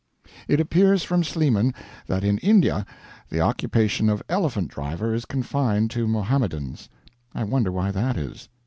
It 0.47 0.59
appears 0.59 1.03
from 1.03 1.23
Sleeman 1.23 1.75
that 2.07 2.23
in 2.23 2.39
India 2.39 2.87
the 3.29 3.39
occupation 3.41 4.09
of 4.09 4.23
elephant 4.29 4.69
driver 4.69 5.13
is 5.13 5.25
confined 5.25 5.91
to 5.91 6.07
Mohammedans. 6.07 6.89
I 7.35 7.43
wonder 7.43 7.71
why 7.71 7.91
that 7.91 8.17
is. 8.17 8.49